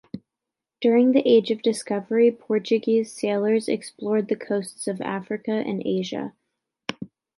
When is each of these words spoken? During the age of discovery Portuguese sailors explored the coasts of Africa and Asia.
During 0.81 1.11
the 1.11 1.21
age 1.29 1.51
of 1.51 1.61
discovery 1.61 2.31
Portuguese 2.31 3.11
sailors 3.11 3.69
explored 3.69 4.29
the 4.29 4.35
coasts 4.35 4.87
of 4.87 4.99
Africa 4.99 5.51
and 5.51 5.79
Asia. 5.85 6.33